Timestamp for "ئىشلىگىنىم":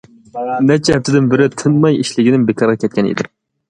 2.03-2.51